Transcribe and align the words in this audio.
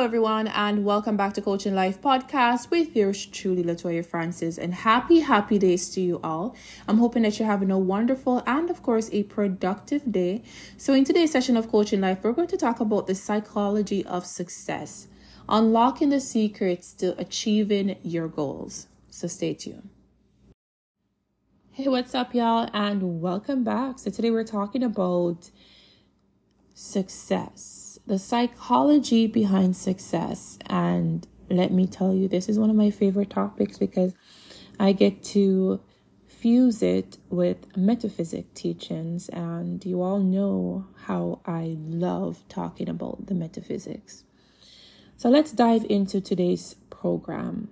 Everyone, 0.00 0.46
and 0.46 0.86
welcome 0.86 1.18
back 1.18 1.34
to 1.34 1.42
Coaching 1.42 1.74
Life 1.74 2.00
Podcast 2.00 2.70
with 2.70 2.96
yours 2.96 3.26
truly, 3.26 3.62
Latoya 3.62 4.04
Francis. 4.04 4.56
And 4.56 4.72
happy, 4.72 5.20
happy 5.20 5.58
days 5.58 5.90
to 5.90 6.00
you 6.00 6.20
all. 6.24 6.56
I'm 6.88 6.96
hoping 6.96 7.22
that 7.24 7.38
you're 7.38 7.46
having 7.46 7.70
a 7.70 7.78
wonderful 7.78 8.42
and, 8.46 8.70
of 8.70 8.82
course, 8.82 9.10
a 9.12 9.24
productive 9.24 10.10
day. 10.10 10.42
So, 10.78 10.94
in 10.94 11.04
today's 11.04 11.30
session 11.30 11.54
of 11.54 11.70
Coaching 11.70 12.00
Life, 12.00 12.20
we're 12.22 12.32
going 12.32 12.48
to 12.48 12.56
talk 12.56 12.80
about 12.80 13.08
the 13.08 13.14
psychology 13.14 14.02
of 14.06 14.24
success, 14.24 15.08
unlocking 15.50 16.08
the 16.08 16.20
secrets 16.20 16.94
to 16.94 17.14
achieving 17.20 17.98
your 18.02 18.26
goals. 18.26 18.88
So, 19.10 19.28
stay 19.28 19.52
tuned. 19.52 19.90
Hey, 21.72 21.88
what's 21.88 22.14
up, 22.14 22.34
y'all, 22.34 22.70
and 22.72 23.20
welcome 23.20 23.64
back. 23.64 23.98
So, 23.98 24.10
today 24.10 24.30
we're 24.30 24.44
talking 24.44 24.82
about 24.82 25.50
success 26.72 27.89
the 28.10 28.18
psychology 28.18 29.28
behind 29.28 29.76
success. 29.76 30.58
And 30.66 31.24
let 31.48 31.70
me 31.70 31.86
tell 31.86 32.12
you, 32.12 32.26
this 32.26 32.48
is 32.48 32.58
one 32.58 32.68
of 32.68 32.74
my 32.74 32.90
favorite 32.90 33.30
topics 33.30 33.78
because 33.78 34.14
I 34.80 34.90
get 34.90 35.22
to 35.36 35.80
fuse 36.26 36.82
it 36.82 37.18
with 37.28 37.76
metaphysic 37.76 38.52
teachings. 38.52 39.28
And 39.28 39.86
you 39.86 40.02
all 40.02 40.18
know 40.18 40.88
how 41.04 41.40
I 41.46 41.76
love 41.78 42.42
talking 42.48 42.88
about 42.88 43.26
the 43.26 43.34
metaphysics. 43.34 44.24
So 45.16 45.28
let's 45.28 45.52
dive 45.52 45.86
into 45.88 46.20
today's 46.20 46.74
program. 46.90 47.70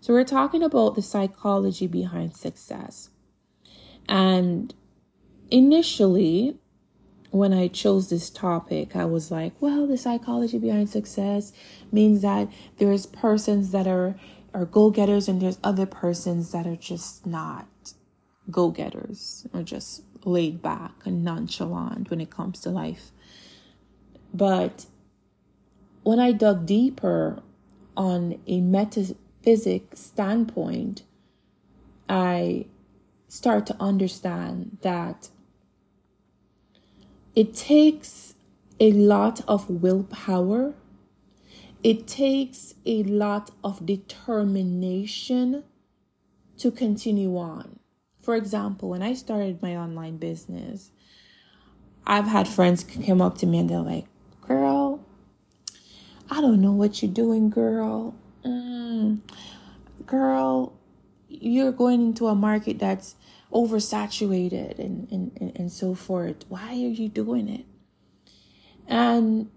So, 0.00 0.12
we're 0.12 0.24
talking 0.24 0.62
about 0.62 0.94
the 0.94 1.02
psychology 1.02 1.86
behind 1.88 2.36
success. 2.36 3.10
And 4.08 4.72
initially, 5.50 6.56
when 7.30 7.52
I 7.52 7.68
chose 7.68 8.08
this 8.08 8.30
topic, 8.30 8.96
I 8.96 9.04
was 9.04 9.30
like, 9.30 9.52
well, 9.60 9.86
the 9.86 9.98
psychology 9.98 10.58
behind 10.58 10.88
success 10.88 11.52
means 11.92 12.22
that 12.22 12.48
there's 12.78 13.06
persons 13.06 13.70
that 13.72 13.86
are 13.86 14.16
are 14.54 14.64
go-getters 14.64 15.28
and 15.28 15.42
there's 15.42 15.58
other 15.62 15.84
persons 15.84 16.52
that 16.52 16.66
are 16.66 16.76
just 16.76 17.26
not 17.26 17.66
go-getters 18.50 19.46
or 19.52 19.62
just 19.62 20.02
laid 20.24 20.62
back 20.62 20.92
and 21.04 21.22
nonchalant 21.22 22.10
when 22.10 22.20
it 22.20 22.30
comes 22.30 22.60
to 22.60 22.70
life. 22.70 23.12
But 24.32 24.86
when 26.02 26.18
I 26.18 26.32
dug 26.32 26.64
deeper 26.64 27.42
on 27.96 28.40
a 28.46 28.60
metaphysic 28.60 29.90
standpoint, 29.94 31.02
I 32.08 32.66
start 33.28 33.66
to 33.66 33.76
understand 33.78 34.78
that 34.80 35.28
it 37.38 37.54
takes 37.54 38.34
a 38.80 38.90
lot 38.90 39.42
of 39.46 39.70
willpower. 39.70 40.74
It 41.84 42.08
takes 42.08 42.74
a 42.84 43.04
lot 43.04 43.52
of 43.62 43.86
determination 43.86 45.62
to 46.56 46.72
continue 46.72 47.38
on. 47.38 47.78
For 48.22 48.34
example, 48.34 48.88
when 48.88 49.04
I 49.04 49.14
started 49.14 49.62
my 49.62 49.76
online 49.76 50.16
business, 50.16 50.90
I've 52.04 52.26
had 52.26 52.48
friends 52.48 52.82
come 52.82 53.22
up 53.22 53.38
to 53.38 53.46
me 53.46 53.60
and 53.60 53.70
they're 53.70 53.78
like, 53.78 54.06
Girl, 54.40 55.06
I 56.28 56.40
don't 56.40 56.60
know 56.60 56.72
what 56.72 57.00
you're 57.02 57.12
doing, 57.12 57.50
girl. 57.50 58.16
Mm, 58.44 59.20
girl, 60.06 60.72
you're 61.28 61.70
going 61.70 62.02
into 62.02 62.26
a 62.26 62.34
market 62.34 62.80
that's 62.80 63.14
oversaturated 63.52 64.78
and, 64.78 65.08
and, 65.10 65.52
and 65.56 65.72
so 65.72 65.94
forth. 65.94 66.44
Why 66.48 66.70
are 66.70 66.74
you 66.74 67.08
doing 67.08 67.48
it? 67.48 67.64
And 68.86 69.50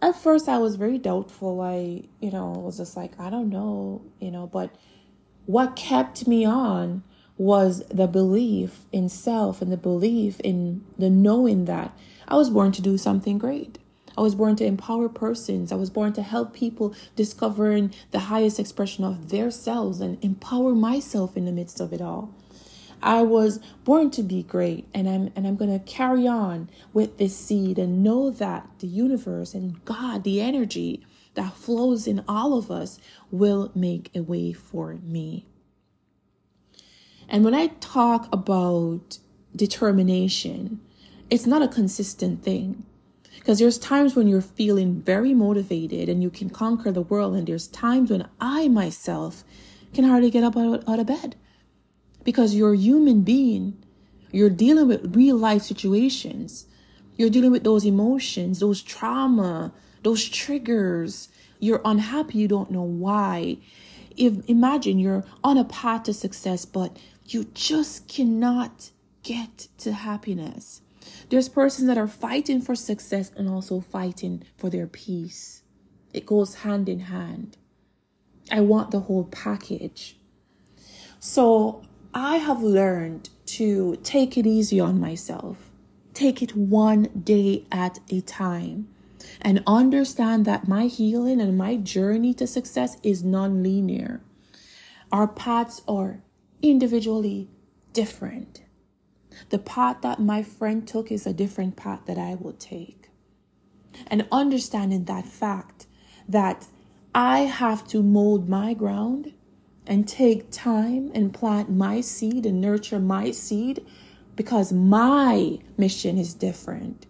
at 0.00 0.16
first 0.16 0.48
I 0.48 0.58
was 0.58 0.76
very 0.76 0.98
doubtful. 0.98 1.60
I, 1.60 2.04
you 2.20 2.30
know, 2.30 2.50
was 2.50 2.78
just 2.78 2.96
like, 2.96 3.18
I 3.18 3.30
don't 3.30 3.50
know, 3.50 4.02
you 4.20 4.30
know, 4.30 4.46
but 4.46 4.74
what 5.46 5.76
kept 5.76 6.26
me 6.26 6.44
on 6.44 7.02
was 7.38 7.82
the 7.88 8.06
belief 8.06 8.84
in 8.92 9.08
self 9.08 9.62
and 9.62 9.72
the 9.72 9.76
belief 9.76 10.38
in 10.40 10.84
the 10.98 11.10
knowing 11.10 11.64
that 11.64 11.96
I 12.28 12.36
was 12.36 12.50
born 12.50 12.72
to 12.72 12.82
do 12.82 12.98
something 12.98 13.38
great. 13.38 13.78
I 14.16 14.20
was 14.20 14.34
born 14.34 14.56
to 14.56 14.64
empower 14.64 15.08
persons. 15.08 15.72
I 15.72 15.76
was 15.76 15.90
born 15.90 16.12
to 16.14 16.22
help 16.22 16.52
people 16.52 16.94
discovering 17.16 17.94
the 18.10 18.20
highest 18.20 18.60
expression 18.60 19.04
of 19.04 19.30
their 19.30 19.50
selves 19.50 20.00
and 20.00 20.22
empower 20.22 20.74
myself 20.74 21.36
in 21.36 21.46
the 21.46 21.52
midst 21.52 21.80
of 21.80 21.92
it 21.92 22.02
all. 22.02 22.34
I 23.02 23.22
was 23.22 23.58
born 23.84 24.10
to 24.12 24.22
be 24.22 24.42
great 24.42 24.88
and 24.94 25.08
I'm 25.08 25.32
and 25.34 25.46
I'm 25.46 25.56
going 25.56 25.76
to 25.76 25.84
carry 25.84 26.26
on 26.26 26.70
with 26.92 27.18
this 27.18 27.36
seed 27.36 27.78
and 27.78 28.02
know 28.02 28.30
that 28.30 28.68
the 28.78 28.86
universe 28.86 29.54
and 29.54 29.84
God, 29.84 30.24
the 30.24 30.40
energy 30.40 31.04
that 31.34 31.54
flows 31.54 32.06
in 32.06 32.22
all 32.28 32.56
of 32.56 32.70
us 32.70 33.00
will 33.30 33.72
make 33.74 34.10
a 34.14 34.22
way 34.22 34.52
for 34.52 34.94
me. 35.02 35.46
And 37.28 37.44
when 37.44 37.54
I 37.54 37.68
talk 37.80 38.28
about 38.32 39.18
determination, 39.56 40.80
it's 41.30 41.46
not 41.46 41.62
a 41.62 41.68
consistent 41.68 42.42
thing. 42.42 42.84
Because 43.38 43.58
there's 43.58 43.78
times 43.78 44.14
when 44.14 44.28
you're 44.28 44.42
feeling 44.42 45.00
very 45.00 45.34
motivated 45.34 46.08
and 46.08 46.22
you 46.22 46.30
can 46.30 46.50
conquer 46.50 46.92
the 46.92 47.00
world, 47.00 47.34
and 47.34 47.46
there's 47.46 47.66
times 47.66 48.10
when 48.10 48.28
I 48.40 48.68
myself 48.68 49.42
can 49.94 50.04
hardly 50.04 50.30
get 50.30 50.44
up 50.44 50.56
out, 50.56 50.86
out 50.86 51.00
of 51.00 51.06
bed 51.06 51.34
because 52.24 52.54
you're 52.54 52.74
a 52.74 52.78
human 52.78 53.22
being. 53.22 53.82
You're 54.30 54.50
dealing 54.50 54.88
with 54.88 55.14
real 55.14 55.36
life 55.36 55.62
situations. 55.62 56.66
You're 57.16 57.30
dealing 57.30 57.50
with 57.50 57.64
those 57.64 57.84
emotions, 57.84 58.60
those 58.60 58.82
trauma, 58.82 59.72
those 60.02 60.28
triggers. 60.28 61.28
You're 61.60 61.82
unhappy, 61.84 62.38
you 62.38 62.48
don't 62.48 62.70
know 62.70 62.82
why. 62.82 63.58
If 64.16 64.48
imagine 64.48 64.98
you're 64.98 65.24
on 65.44 65.58
a 65.58 65.64
path 65.64 66.04
to 66.04 66.14
success, 66.14 66.64
but 66.64 66.96
you 67.26 67.44
just 67.54 68.08
cannot 68.08 68.90
get 69.22 69.68
to 69.78 69.92
happiness. 69.92 70.82
There's 71.28 71.48
persons 71.48 71.86
that 71.88 71.98
are 71.98 72.08
fighting 72.08 72.60
for 72.60 72.74
success 72.74 73.30
and 73.36 73.48
also 73.48 73.80
fighting 73.80 74.42
for 74.56 74.70
their 74.70 74.86
peace. 74.86 75.62
It 76.12 76.26
goes 76.26 76.56
hand 76.56 76.88
in 76.88 77.00
hand. 77.00 77.56
I 78.50 78.60
want 78.60 78.90
the 78.90 79.00
whole 79.00 79.24
package. 79.24 80.16
So 81.20 81.84
I 82.14 82.36
have 82.36 82.62
learned 82.62 83.30
to 83.46 83.96
take 84.02 84.36
it 84.36 84.46
easy 84.46 84.78
on 84.78 85.00
myself, 85.00 85.70
take 86.12 86.42
it 86.42 86.54
one 86.54 87.04
day 87.04 87.64
at 87.72 88.00
a 88.10 88.20
time, 88.20 88.88
and 89.40 89.62
understand 89.66 90.44
that 90.44 90.68
my 90.68 90.88
healing 90.88 91.40
and 91.40 91.56
my 91.56 91.76
journey 91.76 92.34
to 92.34 92.46
success 92.46 92.98
is 93.02 93.24
non 93.24 93.62
linear. 93.62 94.20
Our 95.10 95.26
paths 95.26 95.80
are 95.88 96.22
individually 96.60 97.48
different. 97.94 98.62
The 99.48 99.58
path 99.58 100.02
that 100.02 100.20
my 100.20 100.42
friend 100.42 100.86
took 100.86 101.10
is 101.10 101.26
a 101.26 101.32
different 101.32 101.76
path 101.76 102.00
that 102.06 102.18
I 102.18 102.34
will 102.34 102.52
take. 102.52 103.08
And 104.06 104.28
understanding 104.30 105.04
that 105.04 105.24
fact 105.24 105.86
that 106.28 106.66
I 107.14 107.40
have 107.40 107.86
to 107.88 108.02
mold 108.02 108.50
my 108.50 108.74
ground 108.74 109.32
and 109.86 110.06
take 110.06 110.50
time 110.50 111.10
and 111.14 111.34
plant 111.34 111.70
my 111.70 112.00
seed 112.00 112.46
and 112.46 112.60
nurture 112.60 112.98
my 112.98 113.30
seed 113.30 113.84
because 114.36 114.72
my 114.72 115.58
mission 115.76 116.18
is 116.18 116.34
different. 116.34 117.06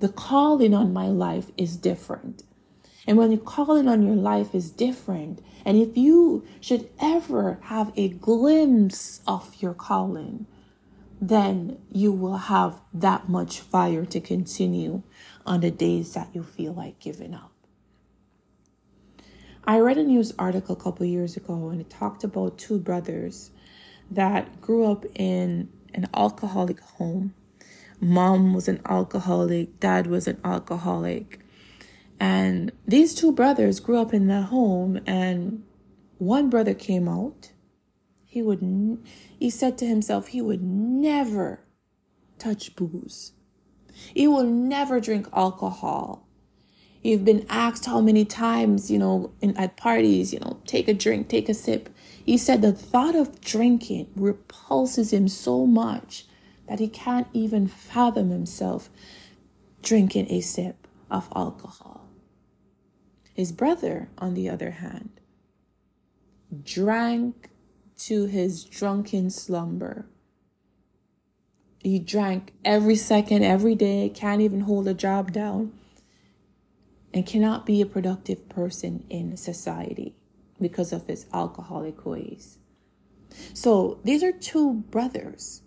The 0.00 0.08
calling 0.08 0.74
on 0.74 0.92
my 0.92 1.08
life 1.08 1.50
is 1.56 1.76
different. 1.76 2.42
And 3.06 3.18
when 3.18 3.30
the 3.30 3.36
calling 3.36 3.88
on 3.88 4.02
your 4.02 4.16
life 4.16 4.54
is 4.54 4.70
different, 4.70 5.44
and 5.64 5.76
if 5.76 5.96
you 5.96 6.44
should 6.60 6.88
ever 7.00 7.58
have 7.64 7.92
a 7.96 8.08
glimpse 8.08 9.20
of 9.26 9.54
your 9.60 9.74
calling, 9.74 10.46
then 11.20 11.78
you 11.90 12.12
will 12.12 12.36
have 12.36 12.80
that 12.92 13.28
much 13.28 13.60
fire 13.60 14.04
to 14.06 14.20
continue 14.20 15.02
on 15.46 15.60
the 15.60 15.70
days 15.70 16.14
that 16.14 16.28
you 16.34 16.42
feel 16.42 16.72
like 16.72 16.98
giving 16.98 17.34
up. 17.34 17.53
I 19.66 19.78
read 19.78 19.96
a 19.96 20.04
news 20.04 20.34
article 20.38 20.76
a 20.76 20.78
couple 20.78 21.06
years 21.06 21.38
ago 21.38 21.70
and 21.70 21.80
it 21.80 21.88
talked 21.88 22.22
about 22.22 22.58
two 22.58 22.78
brothers 22.78 23.50
that 24.10 24.60
grew 24.60 24.84
up 24.84 25.06
in 25.14 25.70
an 25.94 26.06
alcoholic 26.12 26.80
home. 26.80 27.34
Mom 27.98 28.52
was 28.52 28.68
an 28.68 28.82
alcoholic, 28.84 29.80
dad 29.80 30.06
was 30.06 30.28
an 30.28 30.38
alcoholic. 30.44 31.40
And 32.20 32.72
these 32.86 33.14
two 33.14 33.32
brothers 33.32 33.80
grew 33.80 33.96
up 33.98 34.12
in 34.12 34.26
the 34.26 34.42
home 34.42 35.00
and 35.06 35.64
one 36.18 36.50
brother 36.50 36.74
came 36.74 37.08
out. 37.08 37.52
He 38.26 38.42
would 38.42 38.98
he 39.38 39.48
said 39.48 39.78
to 39.78 39.86
himself 39.86 40.28
he 40.28 40.42
would 40.42 40.62
never 40.62 41.60
touch 42.38 42.76
booze. 42.76 43.32
He 44.12 44.28
will 44.28 44.44
never 44.44 45.00
drink 45.00 45.26
alcohol. 45.32 46.23
You've 47.04 47.24
been 47.24 47.44
asked 47.50 47.84
how 47.84 48.00
many 48.00 48.24
times, 48.24 48.90
you 48.90 48.98
know, 48.98 49.30
in, 49.42 49.54
at 49.58 49.76
parties, 49.76 50.32
you 50.32 50.40
know, 50.40 50.58
take 50.66 50.88
a 50.88 50.94
drink, 50.94 51.28
take 51.28 51.50
a 51.50 51.54
sip. 51.54 51.90
He 52.24 52.38
said 52.38 52.62
the 52.62 52.72
thought 52.72 53.14
of 53.14 53.42
drinking 53.42 54.08
repulses 54.16 55.12
him 55.12 55.28
so 55.28 55.66
much 55.66 56.24
that 56.66 56.80
he 56.80 56.88
can't 56.88 57.26
even 57.34 57.66
fathom 57.66 58.30
himself 58.30 58.88
drinking 59.82 60.30
a 60.30 60.40
sip 60.40 60.88
of 61.10 61.28
alcohol. 61.36 62.08
His 63.34 63.52
brother, 63.52 64.08
on 64.16 64.32
the 64.32 64.48
other 64.48 64.70
hand, 64.70 65.20
drank 66.62 67.50
to 67.98 68.24
his 68.24 68.64
drunken 68.64 69.28
slumber. 69.28 70.06
He 71.80 71.98
drank 71.98 72.54
every 72.64 72.96
second, 72.96 73.42
every 73.42 73.74
day, 73.74 74.08
can't 74.08 74.40
even 74.40 74.60
hold 74.60 74.88
a 74.88 74.94
job 74.94 75.32
down, 75.32 75.72
and 77.14 77.24
cannot 77.24 77.64
be 77.64 77.80
a 77.80 77.86
productive 77.86 78.48
person 78.48 79.06
in 79.08 79.36
society 79.36 80.16
because 80.60 80.92
of 80.92 81.06
his 81.06 81.26
alcoholic 81.32 82.04
ways. 82.04 82.58
So 83.52 84.00
these 84.04 84.24
are 84.24 84.32
two 84.32 84.74
brothers. 84.90 85.62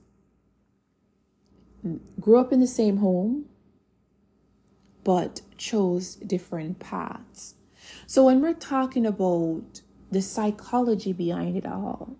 Grew 2.19 2.37
up 2.37 2.51
in 2.51 2.59
the 2.59 2.67
same 2.67 2.97
home, 2.97 3.45
but 5.05 5.41
chose 5.57 6.15
different 6.15 6.79
paths. 6.79 7.55
So 8.05 8.25
when 8.25 8.41
we're 8.41 8.53
talking 8.53 9.05
about 9.05 9.81
the 10.11 10.21
psychology 10.21 11.13
behind 11.13 11.55
it 11.55 11.65
all, 11.65 12.17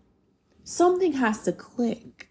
something 0.64 1.14
has 1.14 1.44
to 1.44 1.52
click. 1.52 2.30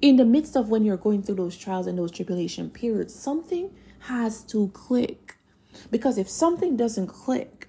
In 0.00 0.16
the 0.16 0.24
midst 0.24 0.56
of 0.56 0.68
when 0.68 0.84
you're 0.84 0.96
going 0.96 1.22
through 1.22 1.36
those 1.36 1.56
trials 1.56 1.86
and 1.86 1.96
those 1.96 2.10
tribulation 2.10 2.68
periods, 2.68 3.14
something 3.14 3.70
has 4.00 4.42
to 4.44 4.68
click. 4.68 5.33
Because 5.90 6.18
if 6.18 6.28
something 6.28 6.76
doesn't 6.76 7.08
click, 7.08 7.68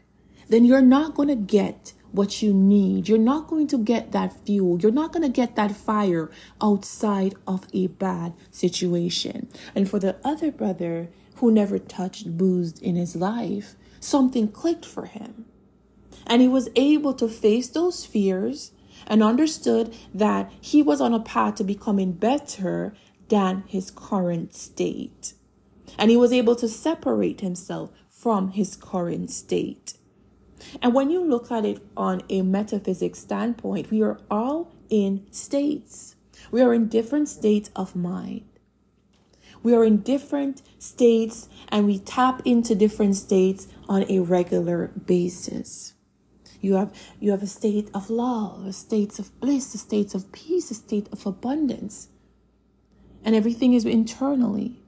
then 0.49 0.65
you're 0.65 0.81
not 0.81 1.15
going 1.15 1.29
to 1.29 1.35
get 1.35 1.93
what 2.11 2.41
you 2.41 2.53
need. 2.53 3.09
You're 3.09 3.17
not 3.17 3.47
going 3.47 3.67
to 3.67 3.77
get 3.77 4.11
that 4.13 4.45
fuel. 4.45 4.79
You're 4.79 4.91
not 4.91 5.11
going 5.11 5.23
to 5.23 5.29
get 5.29 5.55
that 5.55 5.75
fire 5.75 6.31
outside 6.61 7.35
of 7.45 7.67
a 7.73 7.87
bad 7.87 8.33
situation. 8.51 9.49
And 9.75 9.89
for 9.89 9.99
the 9.99 10.15
other 10.23 10.51
brother 10.51 11.09
who 11.35 11.51
never 11.51 11.77
touched 11.77 12.37
booze 12.37 12.79
in 12.79 12.95
his 12.95 13.15
life, 13.15 13.75
something 13.99 14.47
clicked 14.47 14.85
for 14.85 15.05
him. 15.05 15.45
And 16.25 16.41
he 16.41 16.47
was 16.47 16.69
able 16.75 17.13
to 17.15 17.27
face 17.27 17.67
those 17.67 18.05
fears 18.05 18.71
and 19.07 19.21
understood 19.21 19.93
that 20.13 20.51
he 20.61 20.81
was 20.81 21.01
on 21.01 21.13
a 21.13 21.19
path 21.19 21.55
to 21.55 21.63
becoming 21.63 22.13
better 22.13 22.95
than 23.27 23.63
his 23.67 23.91
current 23.91 24.55
state. 24.55 25.33
And 25.97 26.11
he 26.11 26.17
was 26.17 26.33
able 26.33 26.55
to 26.57 26.67
separate 26.67 27.41
himself 27.41 27.91
from 28.09 28.49
his 28.49 28.75
current 28.75 29.31
state. 29.31 29.93
And 30.81 30.93
when 30.93 31.09
you 31.09 31.23
look 31.23 31.51
at 31.51 31.65
it 31.65 31.81
on 31.95 32.21
a 32.29 32.41
metaphysics 32.41 33.19
standpoint, 33.19 33.91
we 33.91 34.01
are 34.01 34.19
all 34.29 34.73
in 34.89 35.25
states. 35.31 36.15
We 36.51 36.61
are 36.61 36.73
in 36.73 36.87
different 36.87 37.29
states 37.29 37.69
of 37.75 37.95
mind. 37.95 38.45
We 39.63 39.73
are 39.73 39.83
in 39.83 39.97
different 39.97 40.61
states 40.77 41.49
and 41.69 41.85
we 41.87 41.99
tap 41.99 42.41
into 42.45 42.75
different 42.75 43.15
states 43.15 43.67
on 43.89 44.05
a 44.09 44.19
regular 44.19 44.87
basis. 44.87 45.93
You 46.61 46.75
have 46.75 46.93
you 47.19 47.31
have 47.31 47.43
a 47.43 47.47
state 47.47 47.89
of 47.93 48.09
love, 48.09 48.65
a 48.65 48.73
state 48.73 49.19
of 49.19 49.39
bliss, 49.39 49.73
a 49.75 49.77
state 49.77 50.15
of 50.15 50.31
peace, 50.31 50.71
a 50.71 50.75
state 50.75 51.09
of 51.11 51.25
abundance. 51.25 52.09
And 53.23 53.35
everything 53.35 53.73
is 53.73 53.85
internally. 53.85 54.84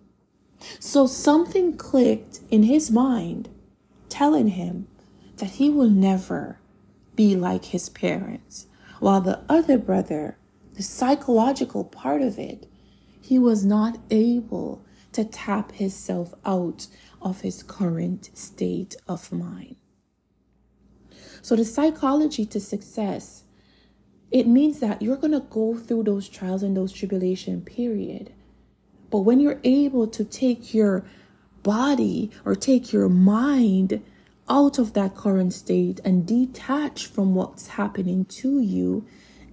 So 0.80 1.08
something 1.08 1.78
clicked 1.78 2.40
in 2.50 2.64
his 2.64 2.92
mind 2.92 3.50
telling 4.10 4.50
him 4.50 4.88
that 5.38 5.52
he 5.52 5.70
will 5.70 5.90
never 5.90 6.60
be 7.16 7.36
like 7.36 7.66
his 7.66 7.90
parents. 7.90 8.68
While 9.00 9.22
the 9.22 9.42
other 9.48 9.78
brother, 9.78 10.38
the 10.74 10.84
psychological 10.84 11.84
part 11.84 12.22
of 12.22 12.40
it, 12.40 12.68
he 13.22 13.38
was 13.38 13.66
not 13.66 14.00
able 14.10 14.86
to 15.12 15.26
tap 15.26 15.72
himself 15.74 16.34
out 16.46 16.88
of 17.22 17.42
his 17.42 17.64
current 17.64 18.30
state 18.34 18.96
of 19.08 19.32
mind. 19.32 19.76
So, 21.42 21.56
the 21.56 21.66
psychology 21.66 22.46
to 22.46 22.60
success, 22.60 23.44
it 24.32 24.48
means 24.48 24.80
that 24.80 25.02
you're 25.02 25.18
going 25.18 25.34
to 25.34 25.46
go 25.50 25.76
through 25.76 26.04
those 26.04 26.28
trials 26.28 26.64
and 26.64 26.76
those 26.76 26.92
tribulation 26.92 27.62
period. 27.62 28.34
But 29.10 29.20
when 29.20 29.40
you're 29.40 29.60
able 29.64 30.08
to 30.08 30.24
take 30.24 30.74
your 30.74 31.06
body 31.64 32.32
or 32.46 32.56
take 32.56 32.94
your 32.94 33.10
mind 33.10 34.02
out 34.50 34.80
of 34.80 34.94
that 34.94 35.16
current 35.16 35.54
state 35.54 36.00
and 36.06 36.26
detach 36.26 37.06
from 37.08 37.36
what's 37.36 37.68
happening 37.68 38.26
to 38.26 38.60
you 38.60 39.06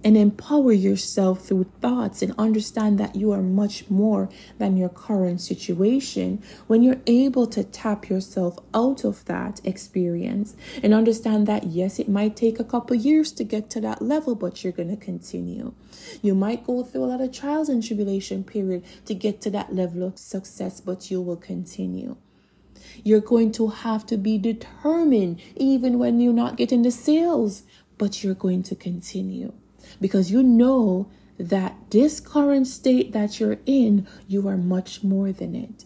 and 0.05 0.15
empower 0.15 0.71
yourself 0.71 1.47
through 1.47 1.63
thoughts 1.81 2.21
and 2.21 2.31
understand 2.37 2.99
that 2.99 3.15
you 3.15 3.31
are 3.31 3.41
much 3.41 3.89
more 3.89 4.29
than 4.59 4.77
your 4.77 4.87
current 4.87 5.41
situation. 5.41 6.43
When 6.67 6.83
you're 6.83 7.01
able 7.07 7.47
to 7.47 7.63
tap 7.63 8.07
yourself 8.07 8.59
out 8.75 9.03
of 9.03 9.25
that 9.25 9.59
experience 9.63 10.55
and 10.83 10.93
understand 10.93 11.47
that, 11.47 11.63
yes, 11.63 11.97
it 11.97 12.07
might 12.07 12.35
take 12.35 12.59
a 12.59 12.63
couple 12.63 12.95
years 12.95 13.31
to 13.31 13.43
get 13.43 13.71
to 13.71 13.81
that 13.81 13.99
level, 13.99 14.35
but 14.35 14.63
you're 14.63 14.71
going 14.71 14.95
to 14.95 14.95
continue. 14.95 15.73
You 16.21 16.35
might 16.35 16.67
go 16.67 16.83
through 16.83 17.05
a 17.05 17.07
lot 17.07 17.21
of 17.21 17.31
trials 17.31 17.67
and 17.67 17.83
tribulation 17.83 18.43
period 18.43 18.83
to 19.05 19.15
get 19.15 19.41
to 19.41 19.49
that 19.49 19.73
level 19.73 20.03
of 20.03 20.19
success, 20.19 20.81
but 20.81 21.09
you 21.09 21.19
will 21.19 21.35
continue. 21.35 22.15
You're 23.03 23.21
going 23.21 23.51
to 23.53 23.69
have 23.69 24.05
to 24.05 24.17
be 24.17 24.37
determined 24.37 25.41
even 25.55 25.97
when 25.97 26.19
you're 26.19 26.31
not 26.31 26.57
getting 26.57 26.83
the 26.83 26.91
sales, 26.91 27.63
but 27.97 28.23
you're 28.23 28.35
going 28.35 28.61
to 28.63 28.75
continue 28.75 29.51
because 29.99 30.31
you 30.31 30.43
know 30.43 31.07
that 31.37 31.75
this 31.89 32.19
current 32.19 32.67
state 32.67 33.11
that 33.11 33.39
you're 33.39 33.57
in, 33.65 34.07
you 34.27 34.47
are 34.47 34.57
much 34.57 35.03
more 35.03 35.31
than 35.31 35.55
it. 35.55 35.85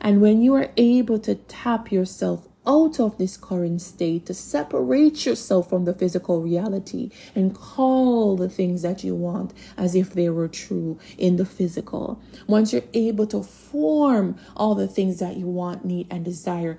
And 0.00 0.20
when 0.20 0.42
you 0.42 0.54
are 0.54 0.70
able 0.76 1.18
to 1.20 1.34
tap 1.34 1.90
yourself 1.90 2.48
out 2.66 3.00
of 3.00 3.16
this 3.16 3.36
current 3.36 3.80
state, 3.80 4.26
to 4.26 4.34
separate 4.34 5.24
yourself 5.24 5.70
from 5.70 5.86
the 5.86 5.94
physical 5.94 6.42
reality 6.42 7.10
and 7.34 7.54
call 7.54 8.36
the 8.36 8.48
things 8.48 8.82
that 8.82 9.02
you 9.02 9.14
want 9.14 9.54
as 9.76 9.94
if 9.94 10.12
they 10.12 10.28
were 10.28 10.48
true 10.48 10.98
in 11.16 11.36
the 11.36 11.46
physical. 11.46 12.20
Once 12.46 12.72
you're 12.72 12.82
able 12.92 13.26
to 13.26 13.42
form 13.42 14.36
all 14.54 14.74
the 14.74 14.86
things 14.86 15.18
that 15.18 15.36
you 15.36 15.46
want, 15.46 15.84
need, 15.84 16.06
and 16.10 16.24
desire 16.24 16.78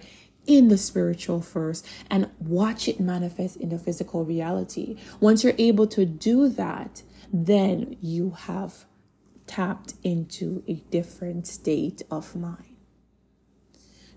in 0.49 0.67
the 0.67 0.77
spiritual 0.77 1.41
first 1.41 1.87
and 2.09 2.27
watch 2.39 2.87
it 2.87 2.99
manifest 2.99 3.55
in 3.57 3.69
the 3.69 3.77
physical 3.77 4.25
reality. 4.25 4.97
Once 5.19 5.43
you're 5.43 5.53
able 5.59 5.85
to 5.85 6.05
do 6.05 6.49
that, 6.49 7.03
then 7.31 7.95
you 8.01 8.31
have 8.31 8.85
tapped 9.45 9.93
into 10.03 10.63
a 10.67 10.73
different 10.89 11.45
state 11.45 12.01
of 12.09 12.35
mind. 12.35 12.75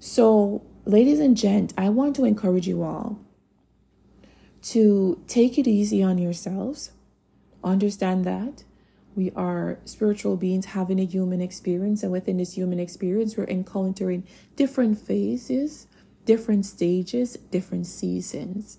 So, 0.01 0.65
ladies 0.87 1.21
and 1.21 1.37
gent, 1.37 1.75
I 1.77 1.91
want 1.91 2.17
to 2.17 2.25
encourage 2.25 2.67
you 2.67 2.83
all 2.83 3.21
to 4.63 5.23
take 5.29 5.59
it 5.59 5.69
easy 5.69 6.03
on 6.03 6.17
yourselves. 6.17 6.93
Understand 7.63 8.25
that 8.25 8.65
we 9.15 9.31
are 9.33 9.79
spiritual 9.85 10.37
beings 10.37 10.67
having 10.67 10.99
a 10.99 11.05
human 11.05 11.43
experience, 11.43 12.03
and 12.03 12.11
within 12.11 12.39
this 12.39 12.55
human 12.55 12.81
experience, 12.81 13.37
we're 13.37 13.45
encountering 13.45 14.27
different 14.57 14.99
phases, 14.99 15.87
different 16.25 16.67
stages, 16.67 17.37
different 17.51 17.87
seasons. 17.87 18.79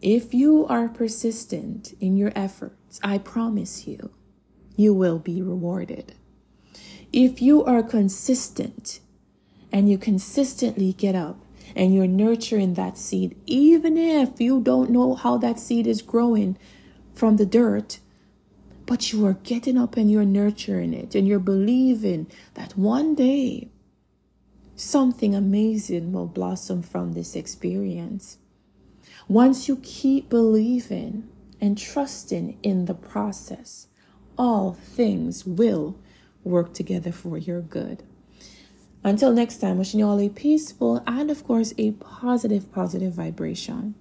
If 0.00 0.34
you 0.34 0.66
are 0.66 0.88
persistent 0.88 1.94
in 2.00 2.16
your 2.16 2.32
efforts, 2.36 3.00
I 3.02 3.18
promise 3.18 3.86
you, 3.86 4.10
you 4.76 4.92
will 4.92 5.18
be 5.18 5.40
rewarded. 5.42 6.14
If 7.12 7.40
you 7.40 7.64
are 7.64 7.82
consistent 7.82 9.00
and 9.72 9.90
you 9.90 9.96
consistently 9.96 10.92
get 10.92 11.14
up 11.14 11.40
and 11.74 11.94
you're 11.94 12.06
nurturing 12.06 12.74
that 12.74 12.98
seed, 12.98 13.36
even 13.46 13.96
if 13.96 14.40
you 14.40 14.60
don't 14.60 14.90
know 14.90 15.14
how 15.14 15.38
that 15.38 15.58
seed 15.58 15.86
is 15.86 16.02
growing 16.02 16.58
from 17.14 17.36
the 17.36 17.46
dirt, 17.46 17.98
but 18.84 19.12
you 19.12 19.26
are 19.26 19.34
getting 19.42 19.76
up 19.76 19.96
and 19.96 20.10
you're 20.10 20.24
nurturing 20.24 20.92
it 20.94 21.14
and 21.14 21.26
you're 21.26 21.38
believing 21.38 22.26
that 22.54 22.76
one 22.76 23.14
day 23.14 23.68
something 24.76 25.34
amazing 25.34 26.12
will 26.12 26.26
blossom 26.26 26.82
from 26.82 27.12
this 27.12 27.34
experience. 27.34 28.38
Once 29.26 29.66
you 29.66 29.76
keep 29.82 30.28
believing 30.28 31.28
and 31.60 31.76
trusting 31.76 32.58
in 32.62 32.84
the 32.84 32.94
process, 32.94 33.88
all 34.38 34.74
things 34.74 35.44
will 35.46 35.98
work 36.44 36.74
together 36.74 37.10
for 37.10 37.38
your 37.38 37.60
good. 37.60 38.02
Until 39.02 39.32
next 39.32 39.58
time, 39.58 39.78
wishing 39.78 40.00
you 40.00 40.06
all 40.06 40.20
a 40.20 40.28
peaceful 40.28 41.02
and, 41.06 41.30
of 41.30 41.44
course, 41.44 41.72
a 41.78 41.92
positive, 41.92 42.70
positive 42.72 43.12
vibration. 43.12 43.94